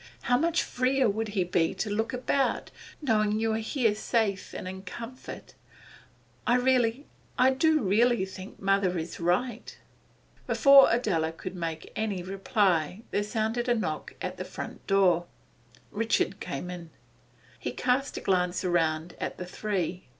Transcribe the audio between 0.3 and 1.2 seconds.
much freer